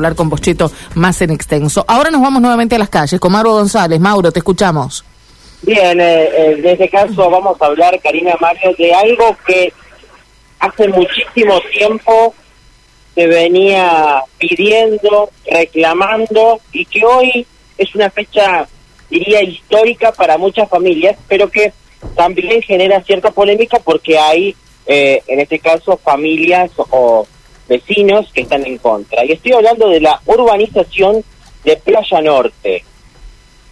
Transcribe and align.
hablar 0.00 0.14
con 0.14 0.30
Pocheto 0.30 0.70
más 0.94 1.20
en 1.22 1.30
extenso. 1.30 1.84
Ahora 1.88 2.08
nos 2.08 2.22
vamos 2.22 2.40
nuevamente 2.40 2.76
a 2.76 2.78
las 2.78 2.88
calles 2.88 3.18
con 3.18 3.32
Mauro 3.32 3.54
González. 3.54 3.98
Mauro, 3.98 4.30
te 4.30 4.38
escuchamos. 4.38 5.04
Bien, 5.62 6.00
eh, 6.00 6.22
eh, 6.22 6.54
en 6.56 6.66
este 6.68 6.88
caso 6.88 7.28
vamos 7.28 7.60
a 7.60 7.66
hablar, 7.66 7.98
Karina 8.00 8.36
Mario, 8.40 8.72
de 8.78 8.94
algo 8.94 9.36
que 9.44 9.72
hace 10.60 10.86
muchísimo 10.86 11.60
tiempo 11.72 12.32
se 13.16 13.26
venía 13.26 14.22
pidiendo, 14.38 15.30
reclamando 15.50 16.60
y 16.70 16.84
que 16.84 17.04
hoy 17.04 17.44
es 17.76 17.92
una 17.96 18.08
fecha, 18.08 18.68
diría, 19.10 19.42
histórica 19.42 20.12
para 20.12 20.38
muchas 20.38 20.68
familias, 20.68 21.18
pero 21.26 21.50
que 21.50 21.72
también 22.14 22.62
genera 22.62 23.02
cierta 23.02 23.32
polémica 23.32 23.80
porque 23.80 24.16
hay, 24.16 24.54
eh, 24.86 25.24
en 25.26 25.40
este 25.40 25.58
caso, 25.58 25.96
familias 25.96 26.70
o 26.76 27.26
vecinos 27.68 28.30
que 28.32 28.42
están 28.42 28.64
en 28.66 28.78
contra. 28.78 29.24
Y 29.24 29.32
estoy 29.32 29.52
hablando 29.52 29.88
de 29.88 30.00
la 30.00 30.20
urbanización 30.26 31.22
de 31.64 31.76
Playa 31.76 32.20
Norte. 32.20 32.84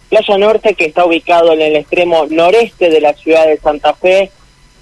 Playa 0.09 0.37
Norte 0.37 0.75
que 0.75 0.85
está 0.85 1.05
ubicado 1.05 1.53
en 1.53 1.61
el 1.61 1.75
extremo 1.75 2.25
noreste 2.29 2.89
de 2.89 3.01
la 3.01 3.13
ciudad 3.13 3.45
de 3.47 3.57
Santa 3.57 3.93
Fe, 3.93 4.31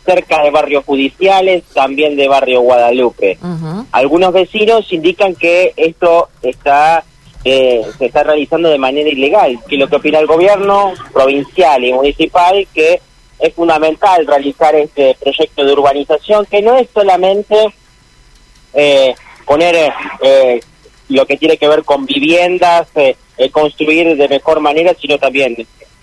cerca 0.06 0.44
de 0.44 0.52
barrios 0.52 0.86
judiciales, 0.86 1.64
también 1.74 2.16
de 2.16 2.28
barrio 2.28 2.62
Guadalupe. 2.62 3.40
Algunos 3.92 4.34
vecinos 4.34 4.92
indican 4.94 5.34
que 5.36 5.74
esto 5.76 6.30
está 6.44 7.04
eh, 7.44 7.84
se 8.00 8.08
está 8.08 8.24
realizando 8.24 8.70
de 8.70 8.80
manera 8.80 9.08
ilegal, 9.08 9.60
que 9.70 9.78
lo 9.78 9.88
que 9.88 9.98
opina 9.98 10.18
el 10.18 10.26
gobierno 10.26 10.94
provincial 11.14 11.84
y 11.84 11.94
municipal 11.94 12.68
que 12.74 13.00
es 13.38 13.54
fundamental 13.54 14.26
realizar 14.26 14.74
este 14.74 15.16
proyecto 15.22 15.64
de 15.64 15.74
urbanización 15.74 16.48
que 16.48 16.64
no 16.64 16.76
es 16.76 16.88
solamente 16.92 17.56
poner 19.46 19.94
eh, 20.22 20.60
lo 21.10 21.26
que 21.26 21.38
tiene 21.38 21.58
que 21.58 21.68
ver 21.68 21.84
con 21.84 22.06
viviendas, 22.06 22.88
eh, 22.96 23.16
construir 23.52 24.18
de 24.18 24.28
mejor 24.28 24.60
manera, 24.60 24.94
sino 25.00 25.18
también 25.18 25.56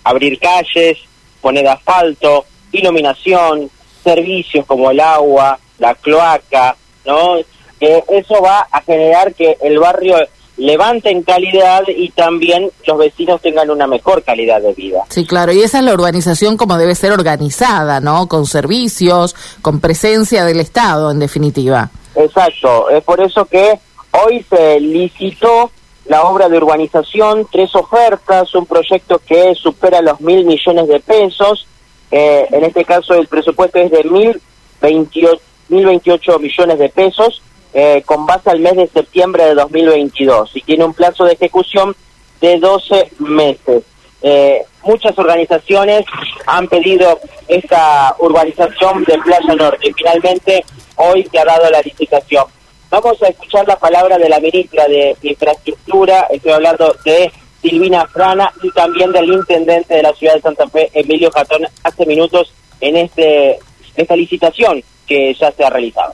abrir 0.03 0.39
calles, 0.39 0.97
poner 1.41 1.67
asfalto, 1.67 2.45
iluminación, 2.71 3.69
servicios 4.03 4.65
como 4.65 4.91
el 4.91 4.99
agua, 4.99 5.59
la 5.79 5.95
cloaca, 5.95 6.75
¿no? 7.05 7.37
eso 7.79 8.41
va 8.41 8.65
a 8.71 8.81
generar 8.81 9.33
que 9.33 9.57
el 9.61 9.77
barrio 9.77 10.15
levante 10.55 11.09
en 11.09 11.23
calidad 11.23 11.81
y 11.87 12.09
también 12.11 12.69
los 12.87 12.97
vecinos 12.97 13.41
tengan 13.41 13.69
una 13.69 13.87
mejor 13.87 14.23
calidad 14.23 14.61
de 14.61 14.73
vida. 14.73 15.03
Sí, 15.09 15.25
claro, 15.25 15.51
y 15.51 15.61
esa 15.61 15.79
es 15.79 15.83
la 15.83 15.93
urbanización 15.93 16.55
como 16.55 16.77
debe 16.77 16.95
ser 16.95 17.11
organizada, 17.11 17.99
¿no? 17.99 18.27
Con 18.27 18.45
servicios, 18.45 19.35
con 19.61 19.79
presencia 19.79 20.45
del 20.45 20.59
Estado, 20.59 21.11
en 21.11 21.19
definitiva. 21.19 21.89
Exacto, 22.15 22.89
es 22.89 23.03
por 23.03 23.21
eso 23.21 23.45
que 23.45 23.79
hoy 24.11 24.45
se 24.49 24.79
licitó 24.79 25.71
la 26.05 26.23
obra 26.23 26.49
de 26.49 26.57
urbanización, 26.57 27.47
tres 27.51 27.73
ofertas, 27.75 28.53
un 28.55 28.65
proyecto 28.65 29.19
que 29.19 29.55
supera 29.55 30.01
los 30.01 30.19
mil 30.21 30.45
millones 30.45 30.87
de 30.87 30.99
pesos, 30.99 31.67
eh, 32.11 32.47
en 32.51 32.63
este 32.63 32.85
caso 32.85 33.13
el 33.15 33.27
presupuesto 33.27 33.79
es 33.79 33.89
de 33.89 34.03
mil 34.03 34.39
veintiocho 34.81 36.39
millones 36.39 36.77
de 36.77 36.89
pesos, 36.89 37.41
eh, 37.73 38.03
con 38.05 38.25
base 38.25 38.51
al 38.51 38.59
mes 38.59 38.75
de 38.75 38.87
septiembre 38.87 39.45
de 39.45 39.55
2022 39.55 40.51
y 40.55 40.61
tiene 40.61 40.85
un 40.85 40.93
plazo 40.93 41.25
de 41.25 41.33
ejecución 41.33 41.95
de 42.39 42.59
12 42.59 43.11
meses. 43.19 43.83
Eh, 44.21 44.63
muchas 44.83 45.17
organizaciones 45.17 46.05
han 46.45 46.67
pedido 46.67 47.19
esta 47.47 48.15
urbanización 48.19 49.03
de 49.03 49.17
Playa 49.19 49.55
Norte 49.55 49.93
finalmente 49.95 50.63
hoy 50.95 51.27
se 51.31 51.39
ha 51.39 51.45
dado 51.45 51.69
la 51.69 51.81
licitación. 51.81 52.45
Vamos 52.89 53.21
a 53.23 53.27
escuchar 53.27 53.67
la 53.67 53.77
palabra 53.77 54.17
de 54.17 54.29
la 54.29 54.39
ministra 54.39 54.87
de 54.87 55.15
Infraestructura, 55.23 56.27
estoy 56.29 56.51
hablando 56.51 56.95
de 57.03 57.31
Silvina 57.61 58.05
Frana 58.07 58.51
y 58.61 58.69
también 58.71 59.11
del 59.11 59.29
intendente 59.29 59.95
de 59.95 60.03
la 60.03 60.13
ciudad 60.13 60.35
de 60.35 60.41
Santa 60.41 60.67
Fe, 60.67 60.91
Emilio 60.93 61.31
Jatón, 61.31 61.65
hace 61.83 62.05
minutos 62.05 62.53
en 62.81 62.97
este 62.97 63.59
esta 63.95 64.15
licitación 64.15 64.83
que 65.07 65.33
ya 65.33 65.51
se 65.51 65.63
ha 65.63 65.69
realizado. 65.69 66.13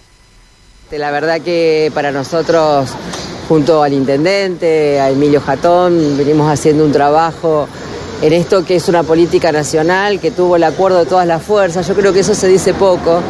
La 0.92 1.12
verdad 1.12 1.42
que 1.42 1.92
para 1.94 2.12
nosotros, 2.12 2.90
junto 3.48 3.84
al 3.84 3.94
intendente, 3.94 5.00
a 5.00 5.10
Emilio 5.10 5.40
Jatón, 5.40 6.18
venimos 6.18 6.52
haciendo 6.52 6.84
un 6.84 6.92
trabajo 6.92 7.68
en 8.22 8.34
esto 8.34 8.66
que 8.66 8.76
es 8.76 8.90
una 8.90 9.04
política 9.04 9.52
nacional, 9.52 10.20
que 10.20 10.32
tuvo 10.32 10.56
el 10.58 10.64
acuerdo 10.64 11.00
de 11.00 11.06
todas 11.06 11.28
las 11.28 11.42
fuerzas. 11.42 11.88
Yo 11.88 11.96
creo 11.96 12.14
que 12.14 12.20
eso 12.20 12.36
se 12.36 12.48
dice 12.48 12.74
poco 12.74 13.22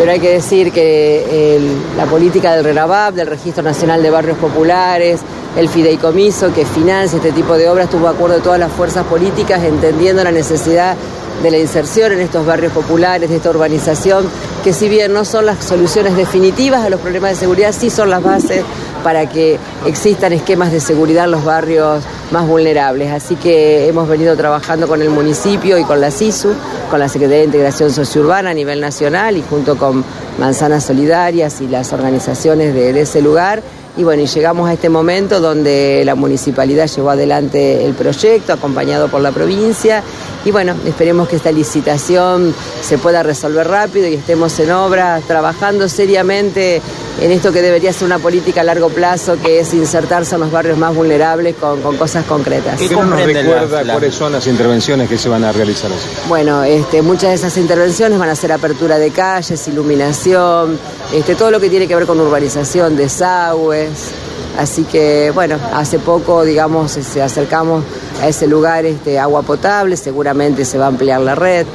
pero 0.00 0.12
hay 0.12 0.18
que 0.18 0.30
decir 0.30 0.72
que 0.72 1.60
la 1.94 2.06
política 2.06 2.56
del 2.56 2.64
RENAVAP, 2.64 3.16
del 3.16 3.26
Registro 3.26 3.62
Nacional 3.62 4.02
de 4.02 4.08
Barrios 4.08 4.38
Populares, 4.38 5.20
el 5.58 5.68
fideicomiso 5.68 6.54
que 6.54 6.64
financia 6.64 7.18
este 7.18 7.32
tipo 7.32 7.58
de 7.58 7.68
obras, 7.68 7.90
tuvo 7.90 8.08
acuerdo 8.08 8.36
de 8.36 8.40
todas 8.40 8.58
las 8.58 8.72
fuerzas 8.72 9.04
políticas, 9.04 9.62
entendiendo 9.62 10.24
la 10.24 10.32
necesidad 10.32 10.96
de 11.42 11.50
la 11.50 11.58
inserción 11.58 12.12
en 12.12 12.20
estos 12.20 12.46
barrios 12.46 12.72
populares, 12.72 13.28
de 13.28 13.36
esta 13.36 13.50
urbanización, 13.50 14.26
que 14.64 14.72
si 14.72 14.88
bien 14.88 15.12
no 15.12 15.26
son 15.26 15.44
las 15.44 15.62
soluciones 15.62 16.16
definitivas 16.16 16.82
a 16.82 16.88
los 16.88 17.00
problemas 17.00 17.32
de 17.32 17.36
seguridad, 17.36 17.74
sí 17.78 17.90
son 17.90 18.08
las 18.08 18.22
bases 18.22 18.64
para 19.02 19.28
que 19.28 19.58
existan 19.86 20.32
esquemas 20.32 20.72
de 20.72 20.80
seguridad 20.80 21.24
en 21.24 21.32
los 21.32 21.44
barrios 21.44 22.02
más 22.30 22.46
vulnerables. 22.46 23.10
Así 23.10 23.36
que 23.36 23.88
hemos 23.88 24.08
venido 24.08 24.36
trabajando 24.36 24.88
con 24.88 25.02
el 25.02 25.10
municipio 25.10 25.78
y 25.78 25.84
con 25.84 26.00
la 26.00 26.10
SISU, 26.10 26.54
con 26.90 27.00
la 27.00 27.08
Secretaría 27.08 27.40
de 27.40 27.46
Integración 27.46 27.90
Sociourbana 27.90 28.50
a 28.50 28.54
nivel 28.54 28.80
nacional 28.80 29.36
y 29.36 29.42
junto 29.42 29.76
con 29.76 30.04
Manzanas 30.38 30.84
Solidarias 30.84 31.60
y 31.60 31.68
las 31.68 31.92
organizaciones 31.92 32.74
de, 32.74 32.98
ese 33.00 33.22
lugar. 33.22 33.62
Y 33.96 34.04
bueno, 34.04 34.24
llegamos 34.24 34.68
a 34.68 34.72
este 34.72 34.88
momento 34.88 35.40
donde 35.40 36.02
la 36.04 36.14
municipalidad 36.14 36.86
llevó 36.86 37.10
adelante 37.10 37.84
el 37.84 37.94
proyecto, 37.94 38.52
acompañado 38.52 39.08
por 39.08 39.20
la 39.20 39.32
provincia, 39.32 40.02
y 40.44 40.50
bueno, 40.50 40.74
esperemos 40.86 41.28
que 41.28 41.36
esta 41.36 41.52
licitación 41.52 42.54
se 42.82 42.98
pueda 42.98 43.22
resolver 43.22 43.68
rápido 43.68 44.08
y 44.08 44.14
estemos 44.14 44.58
en 44.60 44.70
obra 44.72 45.20
trabajando 45.26 45.88
seriamente 45.88 46.80
en 47.20 47.32
esto 47.32 47.52
que 47.52 47.60
debería 47.60 47.92
ser 47.92 48.06
una 48.06 48.18
política 48.18 48.62
a 48.62 48.64
largo 48.64 48.88
plazo, 48.88 49.36
que 49.42 49.60
es 49.60 49.74
insertarse 49.74 50.36
en 50.36 50.40
los 50.40 50.50
barrios 50.50 50.78
más 50.78 50.94
vulnerables 50.94 51.54
con, 51.56 51.80
cosas 51.96 52.24
concretas. 52.24 52.78
¿Qué 52.78 52.88
nos 52.88 53.22
recuerda 53.22 53.84
cuáles 53.84 54.14
son 54.14 54.32
las 54.32 54.46
intervenciones 54.46 55.08
que 55.08 55.18
se 55.18 55.28
van 55.28 55.44
a 55.44 55.52
realizar? 55.52 55.90
Bueno, 56.28 56.62
este, 56.62 57.02
muchas 57.02 57.30
de 57.30 57.34
esas 57.34 57.56
intervenciones 57.58 58.18
van 58.18 58.30
a 58.30 58.34
ser 58.34 58.52
apertura 58.52 58.98
de 58.98 59.10
calles, 59.10 59.68
iluminación, 59.68 60.78
este, 61.12 61.34
todo 61.34 61.50
lo 61.50 61.60
que 61.60 61.68
tiene 61.68 61.86
que 61.86 61.94
ver 61.94 62.06
con 62.06 62.18
urbanización, 62.18 62.96
desagües. 62.96 64.12
Así 64.58 64.84
que, 64.84 65.30
bueno, 65.34 65.58
hace 65.74 65.98
poco, 65.98 66.44
digamos, 66.44 66.92
se 66.92 67.22
acercamos 67.22 67.84
a 68.20 68.28
ese 68.28 68.46
lugar 68.46 68.84
este, 68.84 69.18
agua 69.18 69.42
potable, 69.42 69.96
seguramente 69.96 70.64
se 70.64 70.78
va 70.78 70.86
a 70.86 70.88
ampliar 70.88 71.20
la 71.20 71.34
red. 71.34 71.66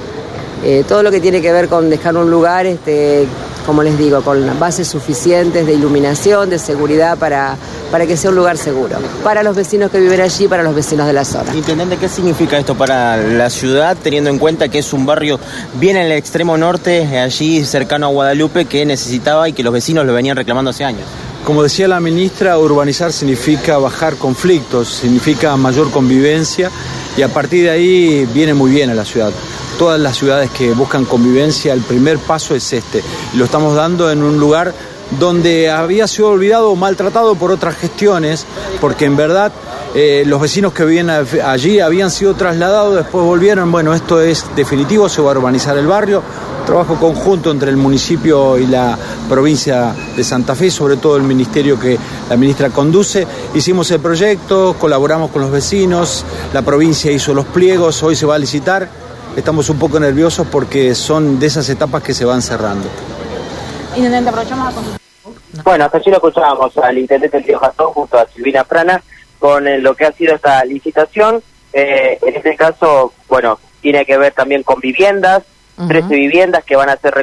Eh, 0.63 0.83
todo 0.87 1.03
lo 1.03 1.11
que 1.11 1.19
tiene 1.19 1.41
que 1.41 1.51
ver 1.51 1.67
con 1.67 1.89
dejar 1.89 2.15
un 2.17 2.31
lugar, 2.31 2.65
este, 2.65 3.27
como 3.65 3.83
les 3.83 3.97
digo, 3.97 4.21
con 4.21 4.59
bases 4.59 4.87
suficientes 4.87 5.65
de 5.65 5.73
iluminación, 5.73 6.49
de 6.49 6.57
seguridad 6.57 7.17
para, 7.17 7.55
para 7.91 8.05
que 8.05 8.17
sea 8.17 8.29
un 8.29 8.35
lugar 8.35 8.57
seguro. 8.57 8.97
Para 9.23 9.43
los 9.43 9.55
vecinos 9.55 9.91
que 9.91 9.99
viven 9.99 10.21
allí, 10.21 10.47
para 10.47 10.63
los 10.63 10.73
vecinos 10.73 11.07
de 11.07 11.13
la 11.13 11.25
zona. 11.25 11.53
Intendente, 11.55 11.97
¿qué 11.97 12.09
significa 12.09 12.57
esto 12.57 12.75
para 12.75 13.17
la 13.17 13.49
ciudad, 13.49 13.97
teniendo 14.01 14.29
en 14.29 14.39
cuenta 14.39 14.69
que 14.69 14.79
es 14.79 14.93
un 14.93 15.05
barrio 15.05 15.39
bien 15.75 15.97
en 15.97 16.05
el 16.05 16.11
extremo 16.13 16.57
norte, 16.57 17.19
allí 17.19 17.63
cercano 17.65 18.07
a 18.07 18.09
Guadalupe, 18.09 18.65
que 18.65 18.85
necesitaba 18.85 19.49
y 19.49 19.53
que 19.53 19.63
los 19.63 19.73
vecinos 19.73 20.05
lo 20.05 20.13
venían 20.13 20.37
reclamando 20.37 20.71
hace 20.71 20.83
años? 20.83 21.05
Como 21.45 21.61
decía 21.61 21.87
la 21.87 21.99
ministra, 21.99 22.57
urbanizar 22.57 23.13
significa 23.13 23.77
bajar 23.77 24.15
conflictos, 24.15 24.89
significa 24.89 25.55
mayor 25.55 25.91
convivencia 25.91 26.71
y 27.15 27.21
a 27.21 27.31
partir 27.31 27.65
de 27.65 27.69
ahí 27.69 28.27
viene 28.33 28.55
muy 28.55 28.71
bien 28.71 28.89
a 28.89 28.95
la 28.95 29.05
ciudad. 29.05 29.31
Todas 29.77 29.99
las 29.99 30.17
ciudades 30.17 30.49
que 30.49 30.71
buscan 30.71 31.05
convivencia, 31.05 31.71
el 31.73 31.81
primer 31.81 32.17
paso 32.17 32.55
es 32.55 32.73
este. 32.73 33.03
Lo 33.35 33.45
estamos 33.45 33.75
dando 33.75 34.09
en 34.09 34.23
un 34.23 34.39
lugar 34.39 34.73
donde 35.19 35.69
había 35.69 36.07
sido 36.07 36.29
olvidado 36.29 36.71
o 36.71 36.75
maltratado 36.75 37.35
por 37.35 37.51
otras 37.51 37.75
gestiones, 37.75 38.43
porque 38.81 39.05
en 39.05 39.15
verdad 39.15 39.51
eh, 39.93 40.23
los 40.25 40.41
vecinos 40.41 40.73
que 40.73 40.83
vivían 40.83 41.09
allí 41.09 41.79
habían 41.79 42.09
sido 42.09 42.33
trasladados, 42.33 42.95
después 42.95 43.23
volvieron, 43.23 43.71
bueno, 43.71 43.93
esto 43.93 44.19
es 44.19 44.45
definitivo, 44.55 45.07
se 45.09 45.21
va 45.21 45.31
a 45.31 45.37
urbanizar 45.37 45.77
el 45.77 45.85
barrio, 45.85 46.23
trabajo 46.65 46.95
conjunto 46.95 47.51
entre 47.51 47.69
el 47.69 47.77
municipio 47.77 48.57
y 48.57 48.65
la 48.65 48.97
provincia 49.25 49.93
de 50.15 50.23
Santa 50.23 50.55
Fe, 50.55 50.71
sobre 50.71 50.97
todo 50.97 51.17
el 51.17 51.23
ministerio 51.23 51.79
que 51.79 51.97
la 52.29 52.37
ministra 52.37 52.69
conduce. 52.69 53.27
Hicimos 53.53 53.91
el 53.91 53.99
proyecto, 53.99 54.75
colaboramos 54.79 55.31
con 55.31 55.41
los 55.41 55.51
vecinos, 55.51 56.25
la 56.53 56.61
provincia 56.61 57.11
hizo 57.11 57.33
los 57.33 57.45
pliegos, 57.45 58.01
hoy 58.03 58.15
se 58.15 58.25
va 58.25 58.35
a 58.35 58.39
licitar. 58.39 58.87
Estamos 59.35 59.69
un 59.69 59.77
poco 59.77 59.99
nerviosos 59.99 60.47
porque 60.49 60.95
son 60.95 61.39
de 61.39 61.47
esas 61.47 61.67
etapas 61.69 62.01
que 62.01 62.13
se 62.13 62.23
van 62.23 62.41
cerrando. 62.41 62.87
Intendente, 63.95 64.29
aprovechamos 64.29 64.73
Bueno, 65.63 65.85
hasta 65.85 65.97
allí 65.97 66.09
lo 66.09 66.17
escuchábamos 66.17 66.77
al 66.77 66.97
intendente 66.97 67.41
Tío 67.41 67.59
Jatón 67.59 67.87
junto 67.93 68.17
a 68.17 68.27
Silvina 68.27 68.63
Frana 68.63 69.01
con 69.39 69.67
eh, 69.67 69.79
lo 69.79 69.95
que 69.95 70.05
ha 70.05 70.11
sido 70.13 70.35
esta 70.35 70.63
licitación. 70.63 71.41
Eh, 71.73 72.17
en 72.21 72.35
este 72.35 72.55
caso, 72.55 73.13
bueno, 73.27 73.59
tiene 73.81 74.05
que 74.05 74.17
ver 74.17 74.33
también 74.33 74.63
con 74.63 74.79
viviendas, 74.79 75.43
13 75.87 76.07
viviendas 76.15 76.63
que 76.63 76.77
van 76.77 76.89
a 76.89 76.95
ser 76.95 77.13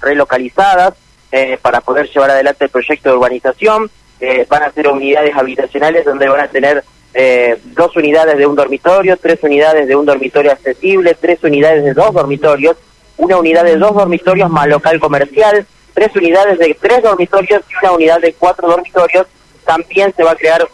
relocalizadas 0.00 0.94
eh, 1.32 1.58
para 1.60 1.80
poder 1.80 2.08
llevar 2.10 2.30
adelante 2.30 2.66
el 2.66 2.70
proyecto 2.70 3.08
de 3.08 3.16
urbanización. 3.16 3.90
eh, 4.20 4.46
van 4.48 4.62
a 4.62 4.70
ser 4.70 4.86
unidades 4.86 5.34
habitacionales 5.34 6.04
donde 6.04 6.28
van 6.28 6.40
a 6.40 6.48
tener 6.48 6.84
eh, 7.14 7.58
dos 7.64 7.96
unidades 7.96 8.38
de 8.38 8.46
un 8.46 8.54
dormitorio, 8.54 9.16
tres 9.16 9.40
unidades 9.42 9.88
de 9.88 9.96
un 9.96 10.06
dormitorio 10.06 10.52
accesible, 10.52 11.16
tres 11.20 11.42
unidades 11.42 11.82
de 11.84 11.92
dos 11.92 12.12
dormitorios, 12.12 12.76
una 13.16 13.38
unidad 13.38 13.64
de 13.64 13.76
dos 13.76 13.94
dormitorios 13.94 14.48
más 14.48 14.68
local 14.68 15.00
comercial, 15.00 15.66
tres 15.92 16.14
unidades 16.14 16.58
de 16.58 16.76
tres 16.80 17.02
dormitorios 17.02 17.62
y 17.68 17.84
una 17.84 17.94
unidad 17.94 18.20
de 18.20 18.32
cuatro 18.34 18.68
dormitorios. 18.68 19.26
También 19.64 20.12
se 20.16 20.22
va 20.22 20.32
a 20.32 20.36
crear 20.36 20.68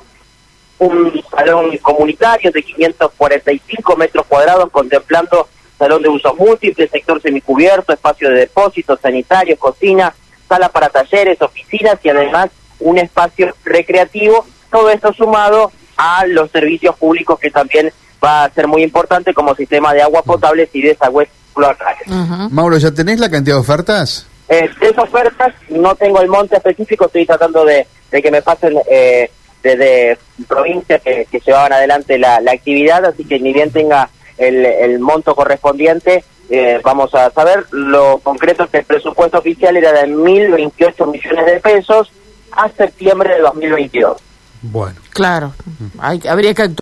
un 0.78 1.22
salón 1.30 1.76
comunitario 1.78 2.50
de 2.50 2.62
545 2.62 3.96
metros 3.96 4.26
cuadrados 4.26 4.70
contemplando 4.70 5.48
salón 5.78 6.02
de 6.02 6.08
uso 6.08 6.34
múltiple, 6.34 6.88
sector 6.88 7.22
semicubierto, 7.22 7.92
espacio 7.92 8.30
de 8.30 8.40
depósito, 8.40 8.98
sanitario, 9.00 9.56
cocina, 9.56 10.14
sala 10.48 10.68
para 10.68 10.88
talleres, 10.88 11.40
oficinas 11.42 11.98
y 12.02 12.08
además 12.08 12.50
un 12.80 12.98
espacio 12.98 13.54
recreativo. 13.64 14.46
Todo 14.70 14.90
esto 14.90 15.12
sumado 15.12 15.72
a 15.96 16.26
los 16.26 16.50
servicios 16.50 16.96
públicos 16.96 17.38
que 17.38 17.50
también 17.50 17.92
va 18.24 18.44
a 18.44 18.50
ser 18.50 18.66
muy 18.66 18.82
importante 18.82 19.34
como 19.34 19.54
sistema 19.54 19.92
de 19.94 20.02
agua 20.02 20.22
potable 20.22 20.68
y 20.72 20.82
desagües 20.82 21.28
cloacales. 21.54 22.06
Mauro, 22.50 22.78
¿ya 22.78 22.90
tenés 22.92 23.20
la 23.20 23.30
cantidad 23.30 23.56
de 23.56 23.60
ofertas? 23.60 24.26
Eh, 24.48 24.70
de 24.80 24.86
esas 24.86 25.04
ofertas 25.04 25.54
no 25.68 25.94
tengo 25.94 26.20
el 26.20 26.28
monte 26.28 26.56
específico, 26.56 27.06
estoy 27.06 27.26
tratando 27.26 27.64
de, 27.64 27.86
que 28.10 28.30
me 28.30 28.40
pasen 28.40 28.78
eh, 28.90 29.30
desde 29.62 30.18
provincias 30.46 31.02
que, 31.02 31.26
llevaban 31.44 31.74
adelante 31.74 32.18
la, 32.18 32.40
actividad, 32.50 33.04
así 33.04 33.24
que 33.24 33.38
ni 33.38 33.52
bien 33.52 33.70
tenga 33.70 34.08
el, 34.38 34.98
monto 35.00 35.34
correspondiente, 35.34 36.24
eh, 36.48 36.80
vamos 36.82 37.14
a 37.14 37.30
saber. 37.30 37.66
Lo 37.70 38.18
concreto 38.18 38.64
es 38.64 38.70
que 38.70 38.78
el 38.78 38.84
presupuesto 38.84 39.38
oficial 39.38 39.76
era 39.76 39.92
de 39.92 40.08
1.028 40.08 41.10
millones 41.10 41.46
de 41.46 41.60
pesos 41.60 42.10
a 42.52 42.68
septiembre 42.70 43.34
de 43.34 43.40
2022. 43.40 44.16
Bueno. 44.62 44.96
Claro, 45.10 45.52
hay, 45.98 46.20
habría 46.28 46.54
que 46.54 46.62
actuar. 46.62 46.76